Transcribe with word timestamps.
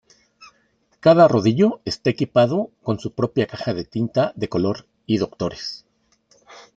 Cada 0.99 1.27
rodillo 1.27 1.79
está 1.85 2.09
equipado 2.09 2.71
con 2.81 2.97
su 2.99 3.13
propia 3.13 3.45
caja 3.45 3.75
de 3.75 3.85
tinta 3.85 4.33
de 4.35 4.49
color 4.49 4.87
y 5.05 5.19
"doctores". 5.19 5.85